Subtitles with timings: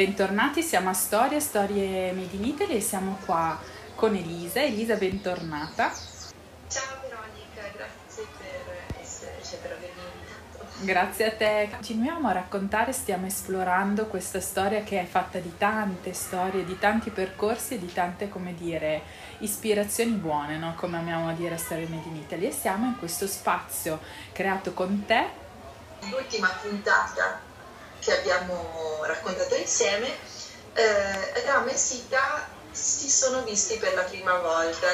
[0.00, 3.60] Bentornati, siamo a Storie, Storie Made in Italy e siamo qua
[3.94, 4.62] con Elisa.
[4.62, 5.92] Elisa, bentornata.
[6.68, 10.84] Ciao Veronica, grazie per, essere, cioè per avermi invitato.
[10.86, 11.68] Grazie a te.
[11.70, 17.10] Continuiamo a raccontare, stiamo esplorando questa storia che è fatta di tante storie, di tanti
[17.10, 19.02] percorsi e di tante, come dire,
[19.40, 20.72] ispirazioni buone, no?
[20.76, 22.46] come amiamo dire a Storie Made in Italy.
[22.46, 24.00] E siamo in questo spazio
[24.32, 25.26] creato con te.
[26.08, 27.48] L'ultima puntata
[28.00, 30.08] che abbiamo raccontato insieme,
[30.74, 34.86] eh, Ram e Sita si sono visti per la prima volta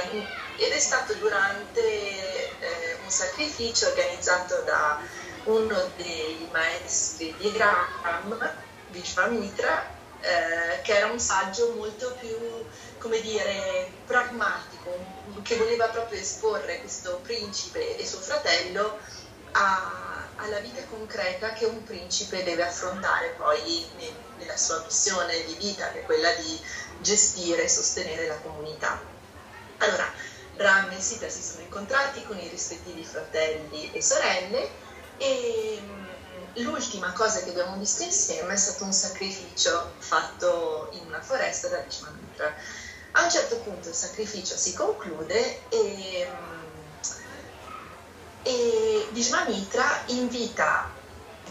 [0.56, 4.98] ed è stato durante eh, un sacrificio organizzato da
[5.44, 8.50] uno dei maestri di Ram,
[8.88, 12.36] Vishvamitra, eh, che era un saggio molto più,
[12.98, 14.98] come dire, pragmatico,
[15.42, 18.98] che voleva proprio esporre questo principe e suo fratello
[19.52, 23.86] a alla vita concreta che un principe deve affrontare poi
[24.38, 26.60] nella sua missione di vita, che è quella di
[27.00, 29.00] gestire e sostenere la comunità.
[29.78, 30.10] Allora,
[30.56, 34.68] Ram e Sita si sono incontrati con i rispettivi fratelli e sorelle
[35.18, 36.04] e mm,
[36.64, 41.78] l'ultima cosa che abbiamo visto insieme è stato un sacrificio fatto in una foresta da
[41.80, 42.54] Vishwamitra.
[43.12, 46.55] A un certo punto il sacrificio si conclude e mm,
[48.46, 50.88] e Vishvamitra invita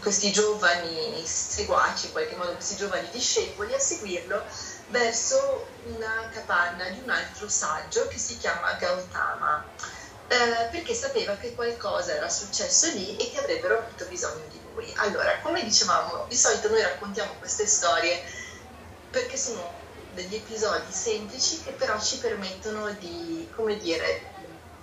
[0.01, 4.41] questi giovani seguaci, in qualche modo questi giovani discepoli, a seguirlo
[4.87, 9.65] verso una capanna di un altro saggio che si chiama Gautama,
[10.27, 14.93] eh, perché sapeva che qualcosa era successo lì e che avrebbero avuto bisogno di lui.
[14.97, 18.23] Allora, come dicevamo, di solito noi raccontiamo queste storie
[19.09, 24.33] perché sono degli episodi semplici che però ci permettono di, come dire,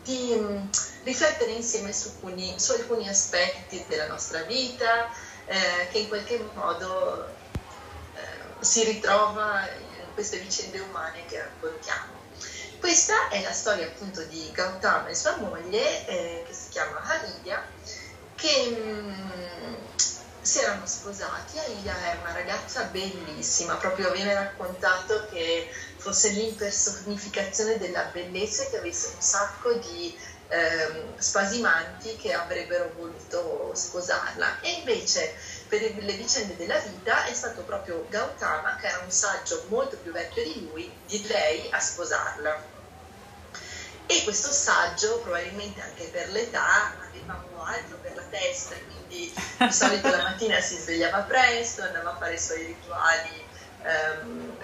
[0.03, 0.69] di mm,
[1.05, 5.09] riflettere insieme su alcuni, su alcuni, aspetti della nostra vita
[5.47, 7.27] eh, che in qualche modo
[8.15, 12.21] eh, si ritrova in queste vicende umane che raccontiamo.
[12.79, 17.65] Questa è la storia appunto di Gautama e sua moglie eh, che si chiama Ahilia
[18.35, 19.75] che mh, mm,
[20.41, 21.59] si erano sposati.
[21.59, 25.71] Ahilia è una ragazza bellissima, proprio viene raccontato che
[26.03, 30.19] fosse l'impersonificazione della bellezza e che avesse un sacco di
[30.49, 34.61] ehm, spasimanti che avrebbero voluto sposarla.
[34.63, 35.33] E invece
[35.69, 40.11] per le vicende della vita è stato proprio Gautama, che era un saggio molto più
[40.11, 42.71] vecchio di lui, di lei a sposarla.
[44.07, 50.09] E questo saggio, probabilmente anche per l'età, aveva altro per la testa, quindi di solito
[50.11, 53.51] la mattina si svegliava presto, andava a fare i suoi rituali
[53.85, 54.57] ehm,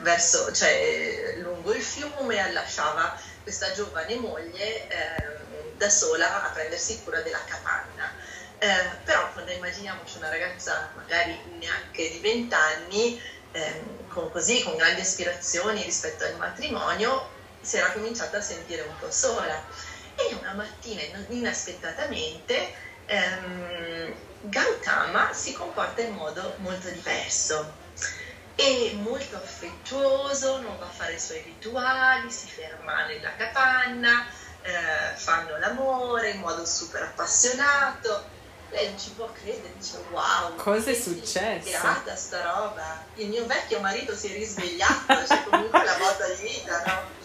[0.00, 7.20] verso, cioè, lungo il fiume, lasciava questa giovane moglie ehm, da sola a prendersi cura
[7.22, 8.14] della capanna.
[8.58, 13.20] Eh, però quando immaginiamoci una ragazza magari neanche di 20 anni,
[13.50, 17.30] ehm, con, così, con grandi aspirazioni rispetto al matrimonio,
[17.60, 19.66] si era cominciata a sentire un po' sola.
[20.14, 22.72] E una mattina inaspettatamente
[23.06, 24.14] ehm,
[24.44, 27.78] Gautama si comporta in modo molto diverso
[28.62, 34.26] è molto affettuoso, non va a fare i suoi rituali, si ferma nella capanna,
[34.62, 38.40] eh, fanno l'amore in modo super appassionato.
[38.70, 41.70] Lei non ci può credere, dice wow, cosa è successo?
[41.70, 43.04] Grata sta roba.
[43.16, 47.20] Il mio vecchio marito si è risvegliato, c'è comunque la volta di vita, no?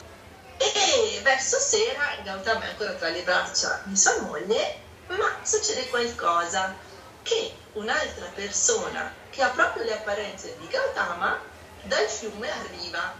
[0.57, 6.75] E verso sera Gautama è ancora tra le braccia di sua moglie, ma succede qualcosa
[7.21, 11.39] che un'altra persona che ha proprio le apparenze di Gautama
[11.83, 13.13] dal fiume arriva.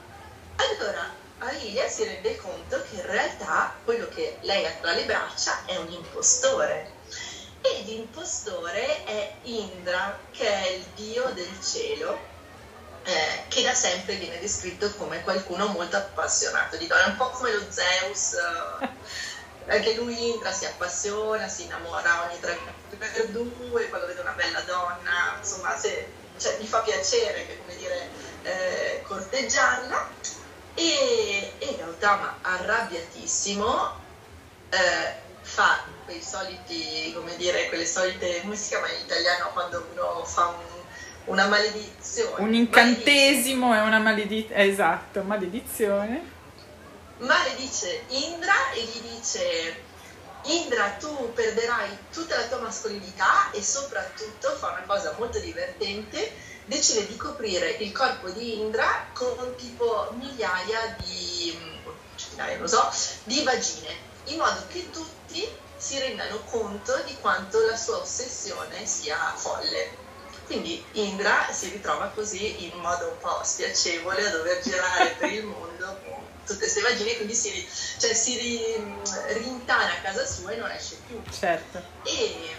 [0.56, 5.66] Allora Alia si rende conto che in realtà quello che lei ha tra le braccia
[5.66, 6.92] è un impostore.
[7.62, 12.18] E l'impostore è Indra, che è il dio del cielo,
[13.04, 17.52] eh, che da sempre viene descritto come qualcuno molto appassionato di donne, un po' come
[17.52, 18.34] lo Zeus.
[18.34, 18.90] Eh,
[19.68, 22.58] anche lui Indra si appassiona, si innamora ogni tre
[22.98, 26.08] per due, quando vede una bella donna, insomma, se,
[26.38, 28.10] cioè, gli fa piacere, come dire,
[28.44, 30.10] eh, corteggiarla.
[30.74, 34.00] E, e Gautama, arrabbiatissimo,
[34.70, 40.24] eh, fa quei soliti, come dire, quelle solite, come si chiama in italiano quando uno
[40.24, 40.64] fa un,
[41.26, 42.42] una maledizione?
[42.42, 46.36] Un incantesimo è una maledizione, esatto, maledizione
[47.18, 49.84] maledice Indra e gli dice
[50.44, 56.32] Indra tu perderai tutta la tua mascolinità e soprattutto fa una cosa molto divertente
[56.66, 61.58] decide di coprire il corpo di Indra con tipo migliaia di
[62.16, 62.90] centinaia non so
[63.24, 69.18] di vagine in modo che tutti si rendano conto di quanto la sua ossessione sia
[69.36, 70.06] folle.
[70.46, 75.44] Quindi Indra si ritrova così in modo un po' spiacevole a dover girare per il
[75.44, 76.00] mondo
[76.48, 77.68] tutte queste vagine, quindi si,
[78.00, 78.74] cioè, si
[79.34, 81.22] rintana a casa sua e non esce più.
[81.30, 81.84] Certo.
[82.04, 82.56] E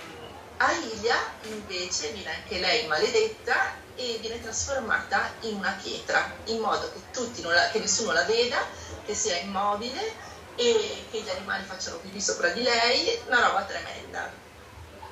[0.58, 7.42] Ailia invece viene anche lei maledetta e viene trasformata in una pietra, in modo che,
[7.42, 8.64] la, che nessuno la veda,
[9.04, 10.26] che sia immobile
[10.56, 14.30] e che gli animali facciano pipì sopra di lei, una roba tremenda.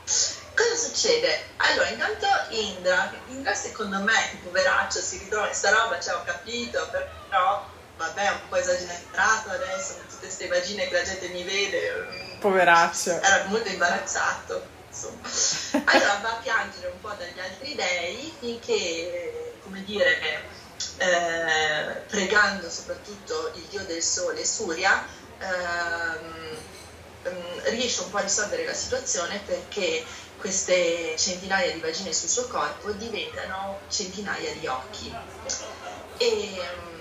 [0.05, 1.49] Cosa succede?
[1.57, 6.89] Allora, intanto Indra, Indra secondo me, poveraccio, si ritrova in sta roba, cioè ho capito,
[6.91, 11.43] però vabbè, è un po' esagerato adesso, con tutte queste vagine che la gente mi
[11.43, 11.93] vede.
[11.93, 13.21] Mm, poveraccio.
[13.21, 15.29] Era molto imbarazzato, insomma.
[15.93, 20.45] Allora va a piangere un po' dagli altri dei finché, come dire,
[20.99, 25.07] eh, pregando soprattutto il dio del sole, Surya,
[25.39, 26.57] mm,
[27.65, 30.05] riesce un po' a risolvere la situazione perché
[30.39, 35.15] queste centinaia di vagine sul suo corpo diventano centinaia di occhi.
[36.19, 36.96] E um,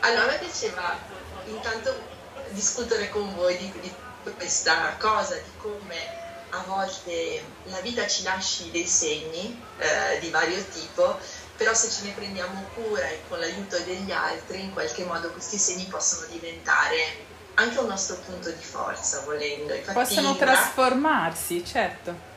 [0.00, 0.98] allora a me piaceva
[1.46, 2.14] intanto
[2.50, 3.94] discutere con voi di, di
[4.36, 10.62] questa cosa, di come a volte la vita ci lasci dei segni eh, di vario
[10.64, 11.18] tipo,
[11.56, 15.58] però se ce ne prendiamo cura e con l'aiuto degli altri, in qualche modo questi
[15.58, 19.74] segni possono diventare anche un nostro punto di forza, volendo.
[19.74, 22.34] Infatti, possono trasformarsi, certo.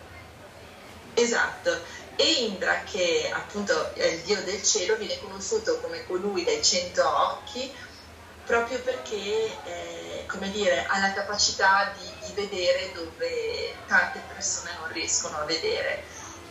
[1.14, 1.82] Esatto.
[2.22, 7.08] E Indra, che appunto è il dio del cielo, viene conosciuto come colui dai cento
[7.08, 7.74] occhi
[8.44, 14.92] proprio perché, eh, come dire, ha la capacità di, di vedere dove tante persone non
[14.92, 16.04] riescono a vedere.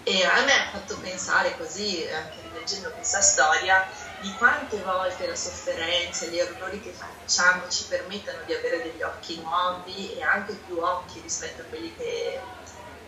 [0.05, 3.87] E a me ha fatto pensare così, anche rileggendo questa storia,
[4.17, 9.03] di quante volte la sofferenza e gli errori che facciamo ci permettono di avere degli
[9.03, 12.41] occhi nuovi e anche più occhi rispetto a quelli che,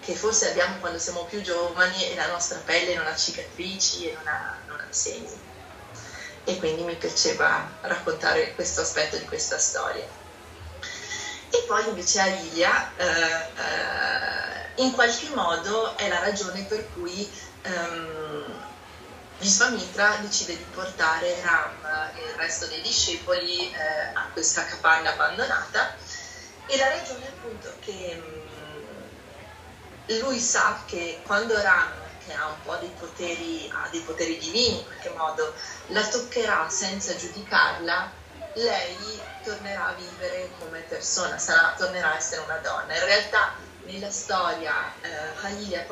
[0.00, 4.14] che forse abbiamo quando siamo più giovani e la nostra pelle non ha cicatrici e
[4.14, 5.48] non ha, non ha segni.
[6.44, 10.04] E quindi mi piaceva raccontare questo aspetto di questa storia.
[11.50, 17.28] E poi invece Arilia eh, eh, in qualche modo è la ragione per cui
[17.62, 18.68] ehm,
[19.40, 25.94] Visvamitra decide di portare Ram e il resto dei discepoli eh, a questa capanna abbandonata
[26.66, 28.39] e la ragione appunto che mh, mm,
[30.20, 31.92] lui sa che quando Ram,
[32.24, 35.54] che ha un po' dei poteri, ha dei poteri divini in qualche modo,
[35.86, 38.12] la toccherà senza giudicarla,
[38.54, 42.94] lei tornerà a vivere come persona, sarà, tornerà a essere una donna.
[42.94, 43.54] In realtà
[43.84, 45.08] nella storia eh,
[45.42, 45.86] Halilia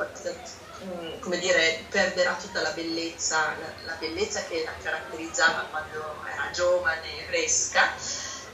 [0.84, 6.50] Mm, come dire, perderà tutta la bellezza, la, la, bellezza che la caratterizzava quando era
[6.52, 7.92] giovane e fresca,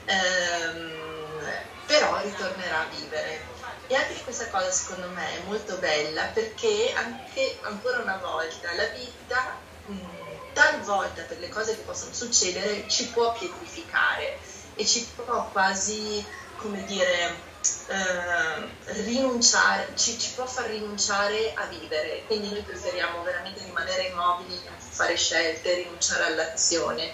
[0.05, 1.39] ehm,
[1.85, 3.53] però ritornerà a vivere.
[3.87, 8.85] E anche questa cosa secondo me è molto bella perché anche ancora una volta la
[8.85, 9.57] vita,
[9.91, 14.39] mm, talvolta per le cose che possono succedere, ci può pietrificare
[14.75, 16.25] e ci può quasi,
[16.57, 17.53] come dire,
[17.87, 24.59] eh, rinunciare, ci, ci, può far rinunciare a vivere, quindi noi preferiamo veramente rimanere immobili,
[24.77, 27.13] fare scelte, rinunciare all'azione,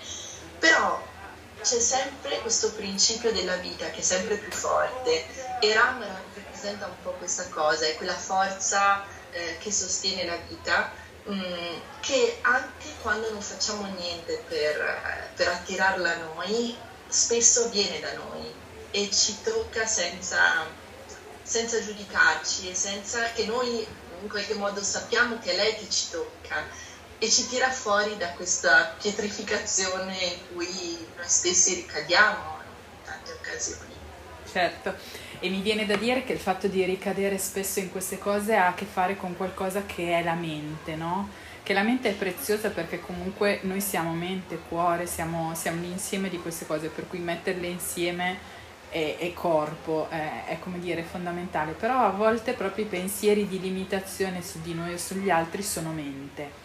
[0.58, 1.02] però
[1.62, 5.60] c'è sempre questo principio della vita che è sempre più forte.
[5.60, 6.04] E Ram
[6.62, 10.92] rappresenta un po' questa cosa, è quella forza eh, che sostiene la vita
[11.24, 16.78] mh, mm, che anche quando non facciamo niente per, per attirarla a noi,
[17.08, 18.54] spesso viene da noi
[18.92, 20.68] e ci tocca senza,
[21.42, 23.88] senza giudicarci e senza che noi
[24.22, 26.64] in qualche modo sappiamo che è lei che ci tocca
[27.18, 34.00] e ci tira fuori da questa pietrificazione in cui noi stessi ricadiamo in tante occasioni.
[34.52, 34.96] Certo,
[35.44, 38.68] e mi viene da dire che il fatto di ricadere spesso in queste cose ha
[38.68, 41.30] a che fare con qualcosa che è la mente, no?
[41.64, 46.38] Che la mente è preziosa perché comunque noi siamo mente, cuore, siamo, siamo l'insieme di
[46.38, 48.38] queste cose, per cui metterle insieme
[48.92, 53.60] e, e corpo è, è, come dire fondamentale, però a volte proprio i pensieri di
[53.60, 56.61] limitazione su di noi o sugli altri sono mente.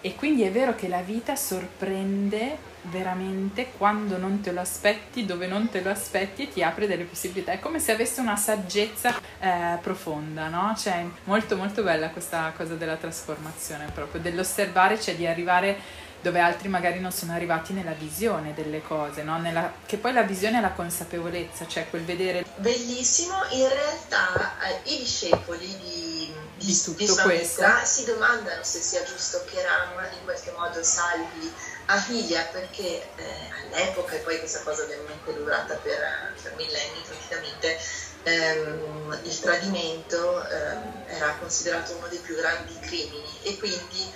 [0.00, 5.46] E quindi è vero che la vita sorprende veramente quando non te lo aspetti, dove
[5.46, 7.52] non te lo aspetti e ti apre delle possibilità.
[7.52, 10.74] È come se avesse una saggezza eh, profonda, no?
[10.76, 16.68] Cioè, molto molto bella questa cosa della trasformazione, proprio dell'osservare, cioè di arrivare dove altri
[16.68, 19.38] magari non sono arrivati nella visione delle cose, no?
[19.38, 22.44] nella, che poi la visione è la consapevolezza, cioè quel vedere.
[22.56, 26.19] Bellissimo, in realtà eh, i discepoli di,
[26.64, 31.52] di, tutto di questo si domandano se sia giusto che Ram in qualche modo salvi
[31.86, 37.78] Ahilia perché eh, all'epoca, e poi questa cosa ovviamente è durata per, per millenni praticamente,
[38.22, 43.38] ehm, il tradimento ehm, era considerato uno dei più grandi crimini.
[43.42, 44.12] E quindi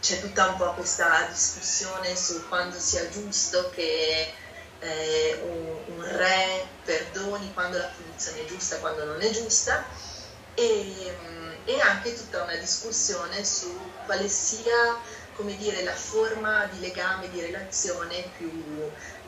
[0.00, 4.32] c'è tutta un po' questa discussione su quando sia giusto che
[4.78, 9.84] eh, un, un, re perdoni quando la punizione è giusta quando non è giusta.
[10.54, 11.16] E,
[11.66, 14.98] e anche tutta una discussione su quale sia
[15.36, 18.50] come dire, la forma di legame, di relazione più,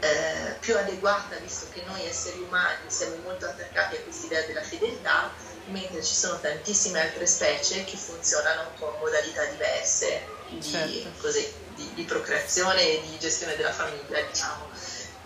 [0.01, 5.31] eh, più adeguata, visto che noi esseri umani siamo molto attaccati a quest'idea della fedeltà,
[5.67, 11.11] mentre ci sono tantissime altre specie che funzionano con modalità diverse di, certo.
[11.21, 14.67] così, di, di procreazione e di gestione della famiglia, diciamo.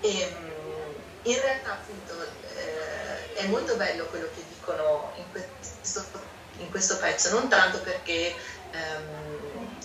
[0.01, 0.51] E, ehm,
[1.25, 2.15] in realtà appunto
[2.57, 6.05] eh, è molto bello quello che dicono in questo,
[6.63, 8.35] in questo pezzo, non tanto perché,
[8.71, 9.77] ehm,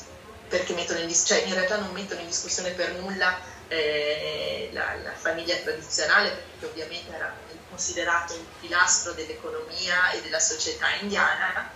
[0.47, 5.11] perché mettono in, cioè in realtà non mettono in discussione per nulla eh, la, la,
[5.11, 7.33] famiglia tradizionale, perché ovviamente era
[7.69, 11.69] considerato un pilastro dell'economia e della società indiana.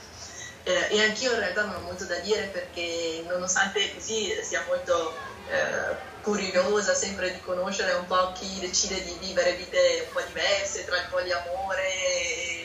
[0.63, 5.15] Eh, e anch'io in realtà non ho molto da dire perché nonostante così sia molto
[5.50, 10.86] eh, curiosa sempre di conoscere un po' chi decide di vivere vite un po' diverse
[10.86, 12.61] tra il poliamore e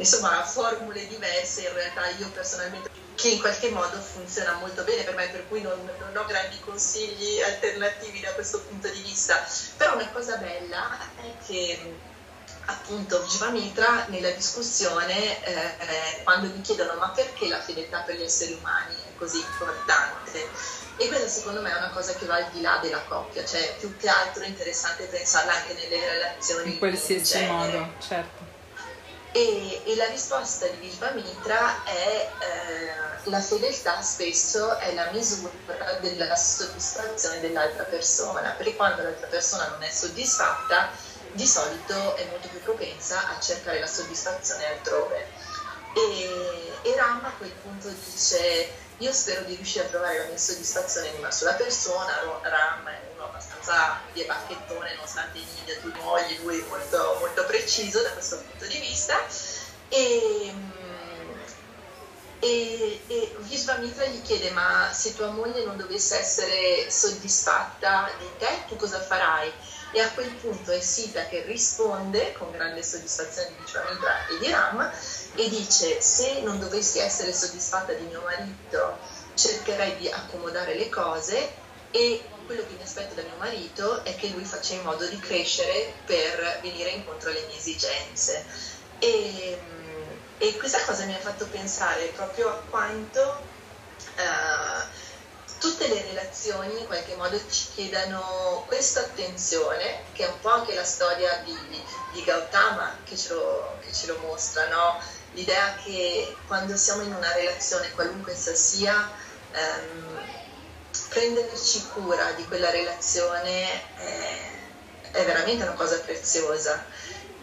[0.00, 5.14] insomma formule diverse, in realtà io personalmente che in qualche modo funziona molto bene per
[5.14, 9.44] me, per cui non, non, ho grandi consigli alternativi da questo punto di vista.
[9.76, 11.98] Però una cosa bella è che
[12.64, 18.22] appunto Vishvamitra nella discussione eh, eh, quando gli chiedono ma perché la fedeltà per gli
[18.22, 20.48] esseri umani è così importante?
[20.96, 23.76] E questa secondo me è una cosa che va al di là della coppia, cioè
[23.78, 26.72] più che altro è interessante pensarla anche nelle relazioni.
[26.72, 28.49] In qualsiasi modo, certo.
[29.32, 35.52] E, e, la risposta di Vishvamitra è eh, la fedeltà spesso è la misura
[36.00, 40.90] della soddisfazione dell'altra persona, perché quando l'altra persona non è soddisfatta
[41.32, 45.26] di solito è molto più propensa a cercare la soddisfazione altrove.
[45.94, 50.38] E, e Ram a quel punto dice io spero di riuscire a trovare la mia
[50.38, 53.49] soddisfazione in una sola persona, Ram è uno abbastanza
[54.12, 58.66] di bacchettone, nonostante i media tu mogli, lui è molto, molto preciso da questo punto
[58.66, 59.18] di vista.
[59.88, 60.54] E,
[62.40, 68.64] e, e Vishvamitra gli chiede ma se tua moglie non dovesse essere soddisfatta di te,
[68.68, 69.52] tu cosa farai?
[69.92, 74.50] E a quel punto è Sita che risponde con grande soddisfazione di Vishvamitra e di
[74.50, 74.92] Ram
[75.34, 78.98] e dice se non dovessi essere soddisfatta di mio marito
[79.34, 81.52] cercherei di accomodare le cose
[81.90, 85.20] e quello che mi aspetto da mio marito è che lui faccia in modo di
[85.20, 88.44] crescere per venire incontro alle mie esigenze.
[88.98, 89.56] E,
[90.36, 93.40] e questa cosa mi ha fatto pensare proprio a quanto
[94.16, 94.82] uh,
[95.60, 100.74] tutte le relazioni in qualche modo ci chiedano questa attenzione, che è un po' anche
[100.74, 101.56] la storia di,
[102.14, 105.00] di Gautama che ce lo, che ce lo mostra, no?
[105.34, 109.08] l'idea che quando siamo in una relazione, qualunque essa sia,
[109.52, 110.38] ehm,
[111.10, 113.64] prenderci cura di quella relazione
[113.96, 114.50] è,
[115.10, 116.82] è veramente una cosa preziosa.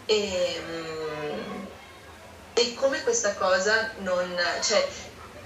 [0.05, 1.67] E, um,
[2.53, 4.35] e come questa cosa non...
[4.61, 4.87] Cioè,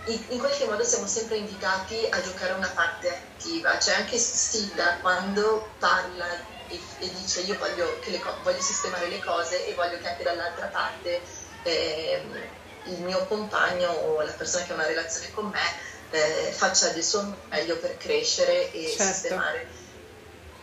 [0.06, 5.74] in, qualche modo siamo sempre invitati a giocare una parte attiva, cioè anche Sita quando
[5.78, 6.26] parla
[6.68, 10.68] e, e dice io voglio, co- voglio sistemare le cose e voglio che anche dall'altra
[10.68, 11.22] parte
[11.64, 12.50] eh,
[12.86, 17.04] il mio compagno o la persona che ha una relazione con me eh, faccia del
[17.04, 19.04] suo meglio per crescere e certo.
[19.04, 19.68] sistemare.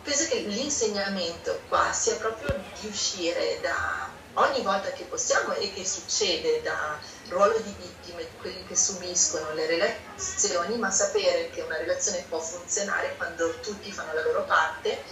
[0.03, 5.85] Penso che l'insegnamento qua sia proprio di uscire da ogni volta che possiamo e che
[5.85, 12.25] succede da ruolo di vittime, quelli che subiscono le relazioni, ma sapere che una relazione
[12.29, 15.03] può funzionare quando tutti fanno la loro parte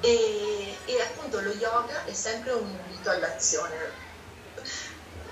[0.00, 4.06] e, e appunto lo yoga è sempre un invito all'azione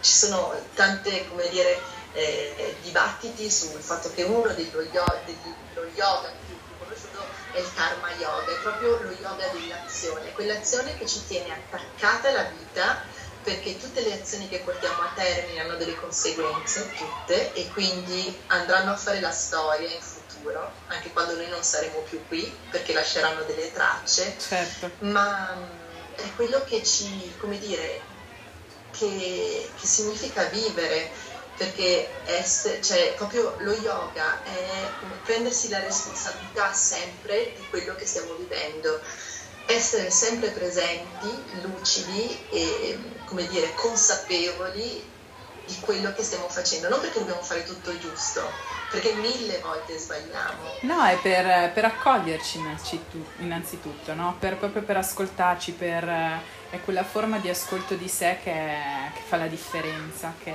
[0.06, 1.80] ci sono tante, come dire,
[2.16, 8.10] eh, dibattiti sul fatto che uno dello yoga, dello yoga più conosciuto è il karma
[8.12, 13.04] yoga, è proprio lo yoga dell'azione, quell'azione che ci tiene attaccata alla vita
[13.42, 18.90] perché tutte le azioni che portiamo a termine hanno delle conseguenze, tutte, e quindi andranno
[18.90, 23.42] a fare la storia in futuro, anche quando noi non saremo più qui, perché lasceranno
[23.44, 24.90] delle tracce, certo.
[24.98, 25.56] ma
[26.16, 28.00] è quello che ci, come dire,
[28.90, 31.12] che, che significa vivere,
[31.56, 34.88] perché essere, cioè, proprio lo yoga è
[35.24, 39.00] prendersi la responsabilità sempre di quello che stiamo vivendo,
[39.66, 41.28] essere sempre presenti,
[41.62, 45.14] lucidi e come dire, consapevoli
[45.66, 48.40] di quello che stiamo facendo, non perché dobbiamo fare tutto giusto,
[48.90, 50.62] perché mille volte sbagliamo.
[50.82, 54.36] No, è per, per accoglierci innanzitutto, innanzitutto no?
[54.38, 56.04] per, proprio per ascoltarci, per,
[56.70, 58.52] è quella forma di ascolto di sé che,
[59.12, 60.52] che fa la differenza, che,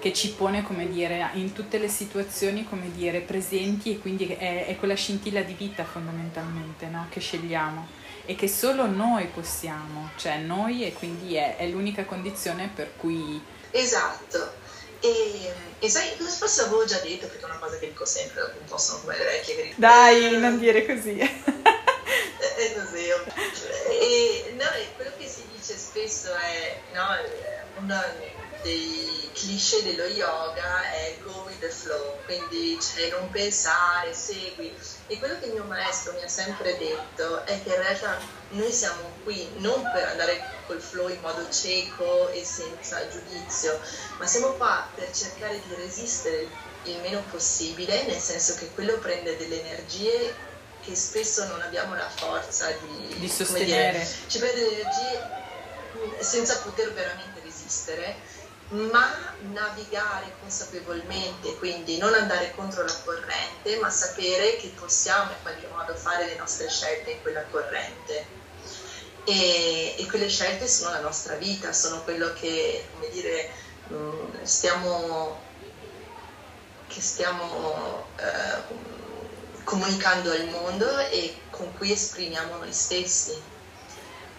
[0.00, 4.66] che, ci pone, come dire, in tutte le situazioni, come dire, presenti e quindi è,
[4.66, 7.06] è quella scintilla di vita fondamentalmente, no?
[7.10, 12.70] Che scegliamo e che solo noi possiamo, cioè noi e quindi è, è l'unica condizione
[12.72, 13.42] per cui...
[13.70, 14.52] Esatto,
[15.00, 18.76] e, e sai, forse avevo già detto, perché è una cosa che dico sempre, appunto,
[18.76, 21.18] sono come le vecchie che Dai, non dire così.
[21.18, 23.06] è così.
[23.88, 24.64] E, no,
[24.96, 27.06] quello che si dice spesso è, no,
[27.78, 28.14] una
[28.62, 34.74] dei cliché dello yoga è go with the flow, quindi cioè, non pensare, segui.
[35.06, 38.18] E quello che il mio maestro mi ha sempre detto è che in realtà
[38.50, 43.80] noi siamo qui non per andare col flow in modo cieco e senza giudizio,
[44.18, 46.48] ma siamo qua per cercare di resistere
[46.84, 50.48] il meno possibile, nel senso che quello prende delle energie
[50.82, 53.98] che spesso non abbiamo la forza di, di sostenere.
[53.98, 55.38] Dire, ci prende delle energie
[56.20, 58.16] senza poter veramente resistere
[58.70, 65.66] ma navigare consapevolmente, quindi non andare contro la corrente, ma sapere che possiamo in qualche
[65.74, 68.38] modo fare le nostre scelte in quella corrente.
[69.24, 73.50] E, e quelle scelte sono la nostra vita, sono quello che, come dire,
[73.92, 75.40] mm, stiamo,
[76.86, 78.62] che stiamo eh,
[79.64, 83.48] comunicando al mondo e con cui esprimiamo noi stessi.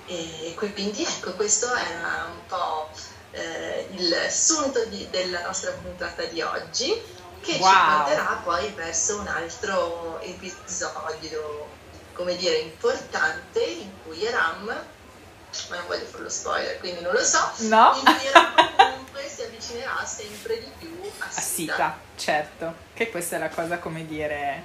[0.07, 2.89] E quindi ecco, questo era un po'
[3.31, 7.69] eh, il sunto di, della nostra puntata di oggi che wow.
[7.69, 11.67] ci porterà poi verso un altro episodio,
[12.13, 17.23] come dire, importante in cui Ram, ma non voglio fare lo spoiler, quindi non lo
[17.23, 17.93] so, no.
[17.95, 21.39] in cui Ram comunque si avvicinerà sempre di più a Sita.
[21.39, 24.63] A Sita, certo, che questa è la cosa, come dire,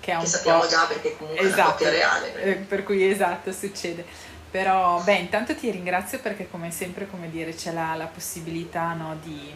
[0.00, 0.68] che è un che sappiamo po'...
[0.68, 2.42] già perché comunque esatto, è una coppia reale.
[2.42, 4.04] Eh, per cui esatto, succede.
[4.50, 9.16] Però, beh, intanto ti ringrazio perché come sempre, come dire, c'è la, la possibilità no,
[9.22, 9.52] di,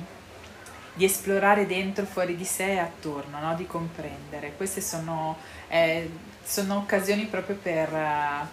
[0.95, 4.55] di, esplorare dentro, fuori di sé e attorno, no, di comprendere.
[4.57, 5.37] Queste sono,
[5.69, 6.11] eh,
[6.43, 8.49] sono occasioni proprio per,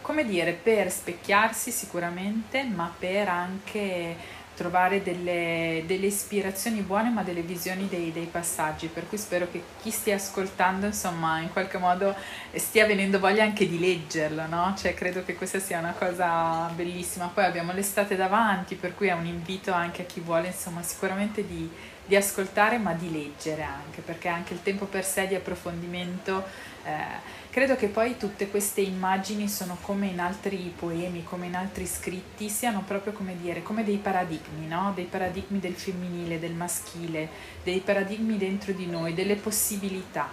[0.00, 7.40] come dire, per specchiarsi sicuramente, ma per anche trovare delle, delle, ispirazioni buone ma delle
[7.40, 12.14] visioni dei, dei, passaggi per cui spero che chi stia ascoltando insomma in qualche modo
[12.52, 14.74] stia venendo voglia anche di leggerlo no?
[14.76, 19.12] cioè credo che questa sia una cosa bellissima poi abbiamo l'estate davanti per cui è
[19.12, 21.66] un invito anche a chi vuole insomma sicuramente di,
[22.10, 26.42] di ascoltare ma di leggere anche perché anche il tempo per sé di approfondimento
[26.84, 31.84] eh, Credo che poi tutte queste immagini sono come in altri poemi, come in altri
[31.84, 34.92] scritti, siano proprio come dire, come dei paradigmi, no?
[34.94, 37.28] Dei paradigmi del femminile, del maschile,
[37.64, 40.30] dei paradigmi dentro di noi, delle possibilità,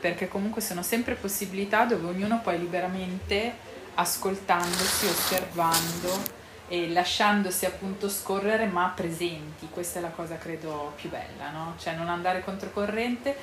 [0.00, 3.52] perché comunque sono sempre possibilità dove ognuno poi liberamente,
[3.94, 6.37] ascoltandosi, osservando
[6.68, 11.74] e lasciandosi appunto scorrere ma presenti, questa è la cosa credo più bella, no?
[11.78, 13.36] Cioè non andare controcorrente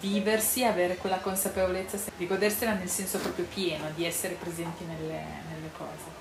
[0.00, 5.70] viversi, avere quella consapevolezza di godersela nel senso proprio pieno, di essere presenti nelle, nelle
[5.76, 6.18] cose.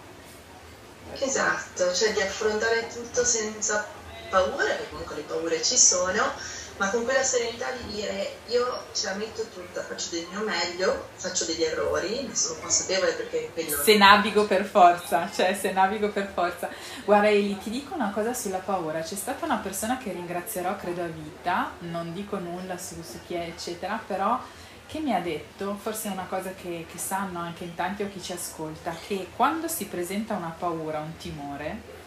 [1.25, 3.87] Esatto, cioè di affrontare tutto senza
[4.29, 6.31] paura, perché comunque le paure ci sono,
[6.79, 11.09] ma con quella serenità di dire io ce la metto tutta, faccio del mio meglio,
[11.15, 13.83] faccio degli errori, ne sono consapevole perché quello...
[13.83, 16.69] Se navigo per forza, cioè se navigo per forza.
[17.03, 21.03] Guarda Eli, ti dico una cosa sulla paura, c'è stata una persona che ringrazierò credo
[21.03, 24.39] a vita, non dico nulla su, su chi è eccetera, però
[24.87, 28.09] che mi ha detto, forse è una cosa che, che sanno anche in tanti o
[28.09, 31.97] chi ci ascolta, che quando si presenta una paura, un timore,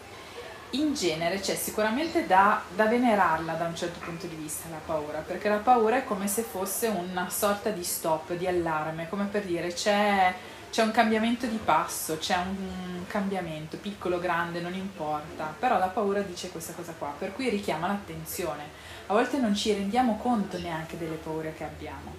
[0.73, 5.19] in genere c'è sicuramente da, da, venerarla da un certo punto di vista la paura,
[5.19, 9.43] perché la paura è come se fosse una sorta di stop, di allarme, come per
[9.43, 10.33] dire c'è,
[10.71, 16.21] c'è un cambiamento di passo, c'è un cambiamento, piccolo, grande, non importa, però la paura
[16.21, 18.81] dice questa cosa qua, per cui richiama l'attenzione.
[19.07, 22.15] A volte non ci rendiamo conto neanche delle paure che abbiamo.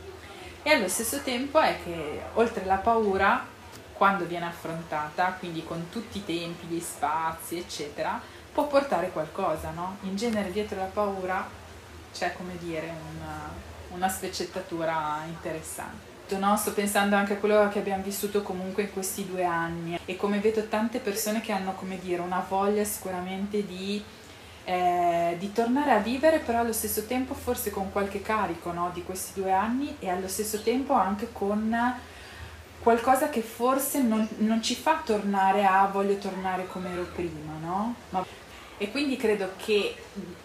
[0.62, 3.44] E allo stesso tempo è che oltre alla paura,
[3.94, 8.20] quando viene affrontata, quindi con tutti i tempi, gli spazi, eccetera,
[8.54, 9.96] può portare qualcosa, no?
[10.02, 11.46] In genere dietro la paura
[12.12, 13.50] c'è, come dire, una,
[13.90, 16.12] una sfaccettatura interessante.
[16.38, 16.56] No?
[16.56, 20.38] Sto pensando anche a quello che abbiamo vissuto comunque in questi due anni e come
[20.38, 24.02] vedo tante persone che hanno, come dire, una voglia sicuramente di,
[24.64, 28.90] eh, di tornare a vivere, però allo stesso tempo forse con qualche carico no?
[28.94, 31.76] di questi due anni e allo stesso tempo anche con
[32.80, 37.94] qualcosa che forse non, non ci fa tornare a voglio tornare come ero prima, no?
[38.10, 38.24] Ma
[38.76, 39.94] E quindi credo che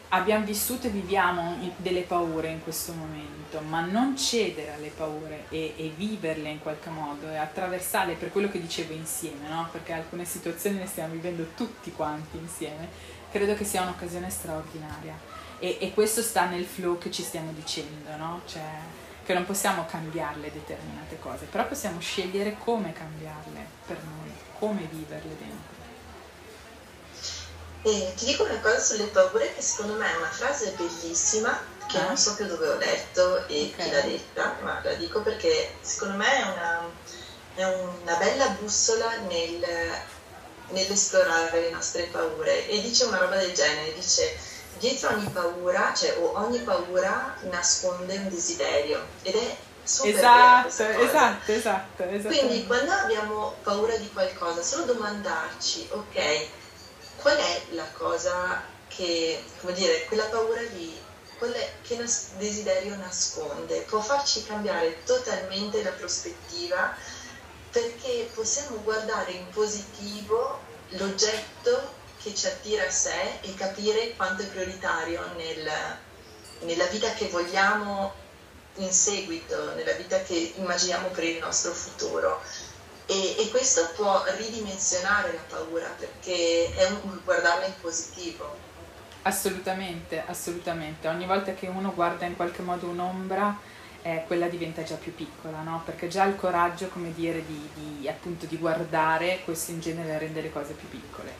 [0.09, 5.73] abbiamo vissuto e viviamo delle paure in questo momento, ma non cedere alle paure e,
[5.75, 9.67] e, viverle in qualche modo e attraversarle per quello che dicevo insieme, no?
[9.71, 12.87] perché alcune situazioni le stiamo vivendo tutti quanti insieme,
[13.31, 15.17] credo che sia un'occasione straordinaria
[15.59, 18.41] e, e questo sta nel flow che ci stiamo dicendo, no?
[18.47, 18.61] cioè,
[19.23, 25.35] che non possiamo cambiarle determinate cose, però possiamo scegliere come cambiarle per noi, come viverle
[25.37, 25.78] dentro.
[27.81, 31.97] E ti dico una cosa sulle paure che secondo me è una frase bellissima che
[31.97, 32.07] ah.
[32.07, 33.85] non so più dove ho letto e okay.
[33.85, 36.89] chi l'ha detta, ma la dico perché secondo me è una,
[37.55, 39.65] è una bella bussola nel,
[40.69, 44.37] nell'esplorare le nostre paure e dice una roba del genere, dice
[44.77, 51.51] dietro ogni paura, cioè o ogni paura nasconde un desiderio ed è super esatto, esatto,
[51.51, 52.35] esatto, esatto.
[52.35, 56.47] Quindi quando abbiamo paura di qualcosa, solo domandarci, ok,
[57.21, 61.07] qual è la cosa che, come dire, quella paura lì,
[61.83, 63.81] che nas- desiderio nasconde?
[63.81, 66.95] Può farci cambiare totalmente la prospettiva
[67.71, 74.47] perché possiamo guardare in positivo l'oggetto che ci attira a sé e capire quanto è
[74.47, 75.71] prioritario nel,
[76.61, 78.13] nella vita che vogliamo
[78.75, 82.41] in seguito, nella vita che immaginiamo per il nostro futuro.
[83.09, 88.55] E, e, questo può ridimensionare la paura perché è un guardarla in positivo.
[89.23, 91.07] Assolutamente, assolutamente.
[91.07, 93.57] Ogni volta che uno guarda in qualche modo un'ombra,
[94.03, 95.81] eh, quella diventa già più piccola, no?
[95.83, 100.41] Perché già il coraggio, come dire, di, di, appunto di guardare, questo in genere rende
[100.41, 101.33] le cose più piccole.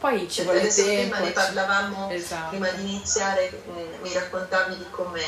[0.00, 1.14] Poi ci vuole tempo.
[1.14, 2.48] Prima ne parlavamo, esatto.
[2.48, 5.22] prima di iniziare, mm, mi raccontavi di come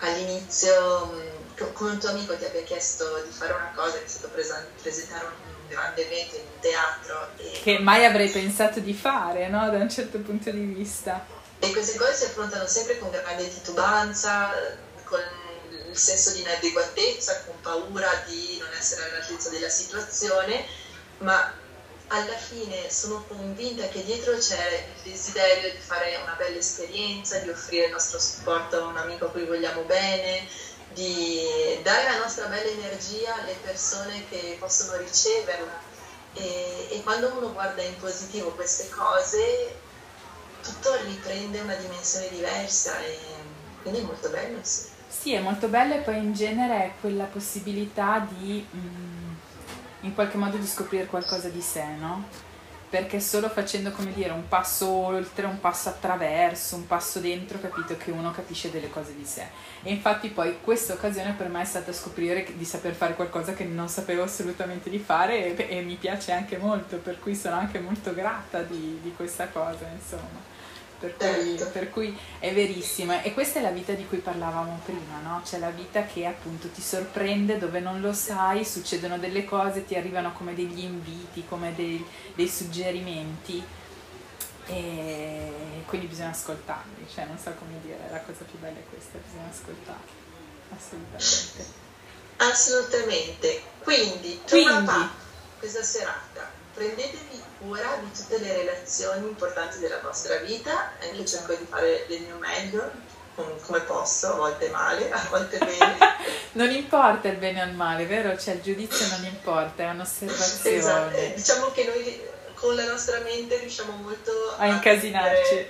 [0.00, 1.33] all'inizio mm,
[1.72, 5.24] come un tuo amico ti abbia chiesto di fare una cosa, che è stato presentare
[5.24, 7.28] un grande evento in un teatro.
[7.62, 9.70] Che mai avrei pensato di fare, no?
[9.70, 11.24] Da un certo punto di vista.
[11.58, 14.52] E queste cose si affrontano sempre con grande titubanza,
[15.04, 15.20] con
[15.88, 20.66] il senso di inadeguatezza, con paura di non essere all'altezza della situazione,
[21.18, 21.52] ma
[22.08, 27.48] alla fine sono convinta che dietro c'è il desiderio di fare una bella esperienza, di
[27.48, 30.46] offrire il nostro supporto a un amico a cui vogliamo bene,
[30.94, 35.92] di dare la nostra bella energia alle persone che possono riceverla
[36.34, 39.76] e, e quando uno guarda in positivo queste cose
[40.62, 43.18] tutto riprende una dimensione diversa e
[43.82, 44.58] quindi è molto bello.
[44.62, 44.86] Sì.
[45.08, 49.32] sì, è molto bello e poi in genere è quella possibilità di mm,
[50.00, 52.52] in qualche modo di scoprire qualcosa di sé, no?
[52.94, 57.96] Perché solo facendo, come dire, un passo oltre, un passo attraverso, un passo dentro, capito
[57.96, 59.48] che uno capisce delle cose di sé.
[59.82, 63.64] E infatti poi questa occasione per me è stata scoprire di saper fare qualcosa che
[63.64, 67.80] non sapevo assolutamente di fare e, e mi piace anche molto, per cui sono anche
[67.80, 70.53] molto grata di, di questa cosa, insomma
[71.08, 71.72] per cui, certo.
[71.72, 73.20] per cui, è verissimo.
[73.22, 75.42] E questa è la vita di cui parlavamo prima, no?
[75.44, 79.96] C'è la vita che appunto ti sorprende dove non lo sai, succedono delle cose, ti
[79.96, 83.62] arrivano come degli inviti, come dei, dei suggerimenti
[84.66, 89.18] e quindi bisogna ascoltarli, cioè non so come dire, la cosa più bella è questa,
[89.18, 90.10] bisogna ascoltarli,
[90.74, 91.82] assolutamente.
[92.36, 93.62] Assolutamente.
[93.82, 95.10] Quindi, quindi
[95.58, 101.66] questa serata, prendetevi cura di tutte le relazioni importanti della vostra vita, anche cerco di
[101.68, 102.90] fare del mio meglio
[103.62, 105.96] come posso, a volte male, a volte bene.
[106.52, 108.36] non importa il bene o il male, vero?
[108.38, 110.76] Cioè il giudizio non importa, è un'osservazione.
[110.76, 111.16] Esatto.
[111.34, 112.22] Diciamo che noi
[112.54, 115.68] con la nostra mente riusciamo molto a, a incasinarci,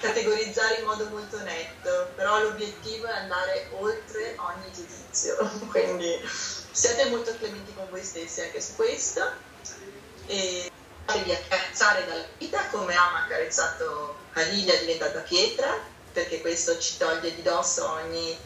[0.00, 5.36] categorizzare in modo molto netto, però l'obiettivo è andare oltre ogni giudizio,
[5.70, 9.54] quindi siate molto clementi con voi stessi anche su questo.
[10.26, 10.70] E
[11.24, 15.78] di accarezzare dalla vita come ama accarezzato Caliglia diventata pietra,
[16.12, 18.36] perché questo ci toglie di dosso ogni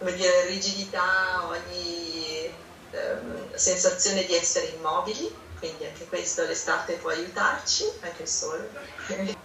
[0.00, 2.52] dire, rigidità, ogni
[2.90, 8.70] ehm, sensazione di essere immobili, quindi anche questo l'estate può aiutarci, anche il sole.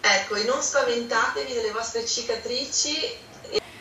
[0.00, 3.30] ecco, e non spaventatevi delle vostre cicatrici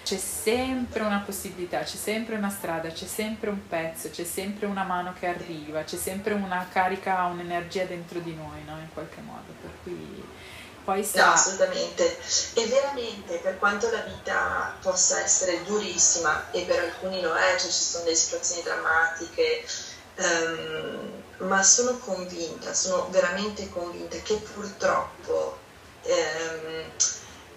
[0.04, 4.84] c'è sempre una possibilità, c'è sempre una strada, c'è sempre un pezzo, c'è sempre una
[4.84, 8.78] mano che arriva, c'è sempre una carica, un'energia dentro di noi, no?
[8.78, 9.54] In qualche modo.
[9.62, 10.24] Per cui
[10.84, 11.26] poi sa...
[11.26, 12.18] No, assolutamente.
[12.56, 17.70] E veramente, per quanto la vita possa essere durissima, e per alcuni lo è, cioè
[17.70, 19.66] ci sono delle situazioni drammatiche,
[20.18, 25.60] um, ma sono convinta, sono veramente convinta che purtroppo...
[26.04, 26.84] Um,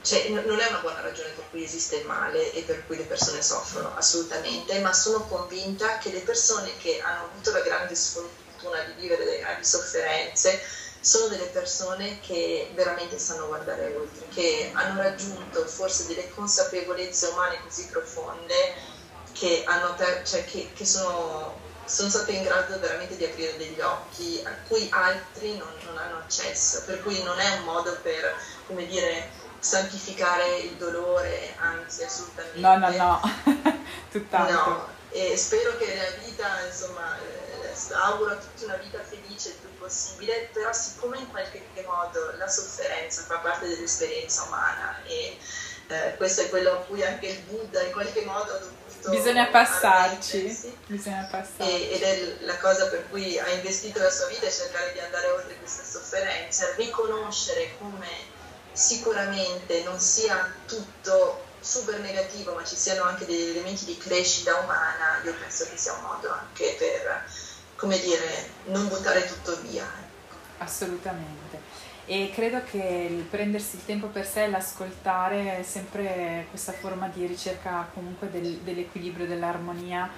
[0.04, 3.04] cioè, non è una buona ragione per cui esiste il male e per cui le
[3.04, 8.82] persone soffrono, assolutamente, ma sono convinta che le persone che hanno avuto la grande sfortuna
[8.82, 10.60] di vivere delle grandi sofferenze
[11.00, 17.62] sono delle persone che veramente sanno guardare oltre, che hanno raggiunto forse delle consapevolezze umane
[17.62, 18.74] così profonde
[19.32, 24.42] che, hanno, cioè che, che sono, sono, state in grado veramente di aprire degli occhi
[24.44, 28.34] a cui altri non, non hanno accesso, per cui non è un modo per,
[28.66, 32.60] come dire, santificare il dolore, anzi assolutamente.
[32.60, 33.20] No, no, no,
[34.12, 34.70] tutt'altro.
[34.70, 39.54] No, e spero che la vita, insomma, eh, auguro a tutti una vita felice il
[39.54, 45.38] più possibile, però siccome in qualche modo la sofferenza fa parte dell'esperienza umana e
[45.88, 49.10] eh, questo è quello a cui anche il Buddha in qualche modo ha dovuto...
[49.10, 51.88] Bisogna passarci, bisogna passarci.
[51.90, 55.28] ed è la cosa per cui ha investito la sua vita è cercare di andare
[55.30, 58.32] oltre questa sofferenza, riconoscere come
[58.74, 65.22] sicuramente non sia tutto super negativo, ma ci siano anche degli elementi di crescita umana,
[65.24, 67.24] io penso che sia un modo anche per,
[67.76, 69.86] come dire, non buttare tutto via.
[70.58, 71.62] Assolutamente.
[72.06, 77.24] E credo che il prendersi il tempo per sé, l'ascoltare, è sempre questa forma di
[77.24, 80.10] ricerca comunque del, dell'equilibrio, dell'armonia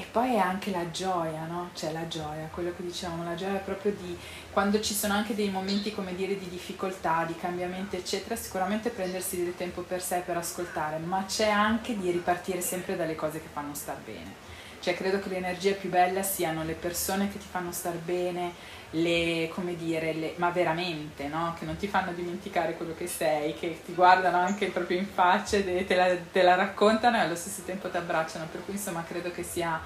[0.00, 1.68] e poi è anche la gioia, no?
[1.74, 4.16] Cioè la gioia, quello che dicevamo, la gioia proprio di
[4.50, 9.44] quando ci sono anche dei momenti, come dire, di difficoltà, di cambiamento, eccetera, sicuramente prendersi
[9.44, 13.48] del tempo per sé per ascoltare, ma c'è anche di ripartire sempre dalle cose che
[13.52, 14.49] fanno star bene.
[14.80, 18.52] Cioè credo che l'energia più bella siano le persone che ti fanno star bene,
[18.92, 21.54] le, come dire, le, ma veramente, no?
[21.58, 25.58] Che non ti fanno dimenticare quello che sei, che ti guardano anche proprio in faccia
[25.58, 28.48] e te la, te la raccontano e allo stesso tempo ti abbracciano.
[28.50, 29.80] Per cui insomma credo che sia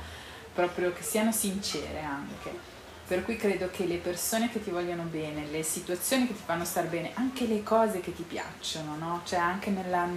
[0.54, 2.73] proprio che siano sincere anche.
[3.06, 6.64] Per cui credo che le persone che ti vogliono bene, le situazioni che ti fanno
[6.64, 9.20] star bene, anche le cose che ti piacciono, no?
[9.24, 10.08] Cioè anche nella,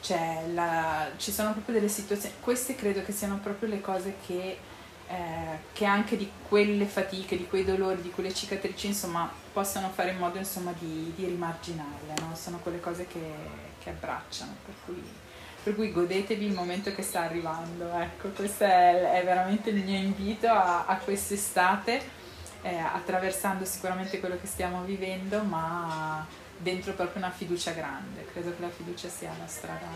[0.00, 4.58] cioè la, ci sono proprio delle situazioni, queste credo che siano proprio le cose che
[5.10, 10.10] eh, che anche di quelle fatiche, di quei dolori, di quelle cicatrici, insomma, possano fare
[10.10, 12.36] in modo insomma, di, di rimarginarle, no?
[12.36, 13.20] sono quelle cose che,
[13.80, 15.02] che abbracciano, per cui,
[15.64, 19.98] per cui, godetevi il momento che sta arrivando, ecco, questo è, è veramente il mio
[19.98, 22.18] invito a, a quest'estate,
[22.62, 28.60] eh, attraversando sicuramente quello che stiamo vivendo, ma dentro proprio una fiducia grande, credo che
[28.60, 29.86] la fiducia sia la strada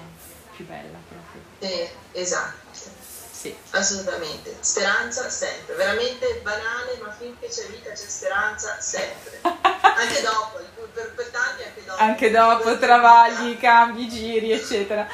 [0.57, 1.43] più bella proprio.
[1.59, 3.03] Eh, esatto.
[3.31, 3.55] Sì.
[3.71, 4.57] Assolutamente.
[4.61, 5.75] Speranza sempre.
[5.75, 9.41] Veramente banale, ma finché c'è vita c'è speranza sempre.
[9.43, 10.61] Anche dopo,
[10.93, 12.03] per, per tanti anche dopo.
[12.03, 15.07] Anche dopo, travagli, cambi, giri, eccetera.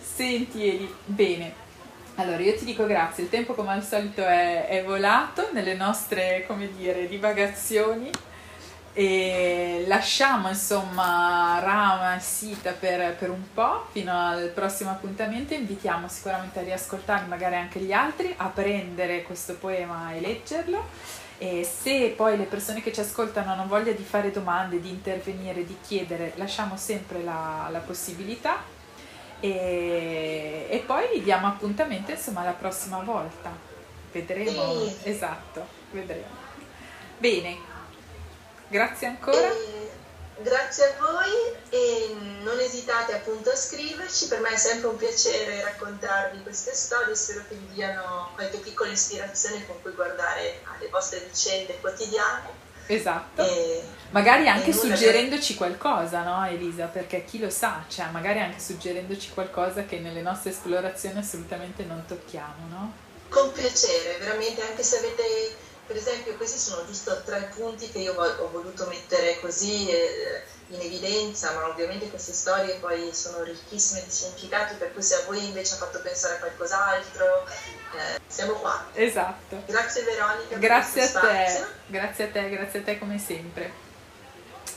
[0.00, 1.64] Senti Eli, bene.
[2.18, 6.44] Allora, io ti dico grazie, il tempo come al solito è, è volato nelle nostre,
[6.46, 8.10] come dire, divagazioni.
[8.94, 15.52] E lasciamo insomma Rama e Sita per, per, un po' fino al prossimo appuntamento.
[15.52, 20.88] Invitiamo sicuramente a riascoltare magari anche gli altri a prendere questo poema e leggerlo.
[21.36, 25.66] E se poi le persone che ci ascoltano hanno voglia di fare domande, di intervenire,
[25.66, 28.74] di chiedere lasciamo sempre la, la possibilità
[29.40, 33.50] e, e, poi diamo appuntamento insomma la prossima volta.
[34.12, 34.92] Vedremo.
[35.02, 36.44] Esatto vedremo.
[37.18, 37.58] Bene.
[38.68, 39.50] Grazie ancora.
[39.50, 39.90] E
[40.38, 45.62] grazie a voi e non esitate appunto a scriverci, per me è sempre un piacere
[45.62, 51.20] raccontarvi queste storie, spero che vi diano qualche piccola ispirazione con cui guardare alle vostre
[51.20, 52.64] vicende quotidiane.
[52.86, 53.42] Esatto.
[53.42, 55.76] E, magari anche suggerendoci per...
[55.76, 56.86] qualcosa, no Elisa?
[56.86, 62.04] Perché chi lo sa, cioè magari anche suggerendoci qualcosa che nelle nostre esplorazioni assolutamente non
[62.06, 62.92] tocchiamo, no?
[63.28, 65.24] Con piacere, veramente, anche se avete
[65.86, 70.80] per esempio questi sono giusto tre punti che io ho voluto mettere così eh, in
[70.80, 75.44] evidenza, ma ovviamente queste storie poi sono ricchissime di significati, per cui se a voi
[75.44, 78.86] invece ha fatto pensare a qualcos'altro, eh, siamo qua.
[78.92, 79.62] Esatto.
[79.66, 80.56] Grazie Veronica.
[80.56, 83.84] Grazie a te, grazie a te, grazie a te come sempre.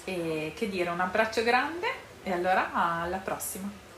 [0.04, 1.88] E che dire, un abbraccio grande
[2.24, 3.89] e allora alla prossima.